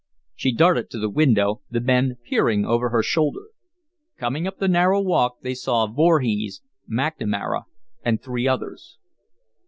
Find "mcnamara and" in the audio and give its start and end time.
6.91-8.19